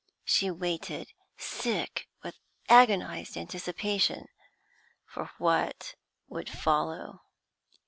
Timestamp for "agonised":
2.69-3.37